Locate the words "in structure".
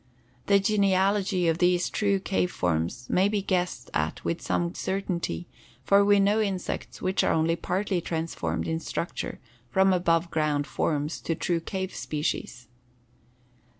8.67-9.39